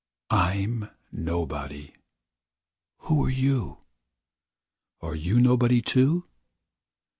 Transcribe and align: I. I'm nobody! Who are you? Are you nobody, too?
I. 0.31 0.53
I'm 0.55 0.89
nobody! 1.11 1.93
Who 3.01 3.23
are 3.23 3.29
you? 3.29 3.81
Are 4.99 5.13
you 5.13 5.39
nobody, 5.39 5.83
too? 5.83 6.25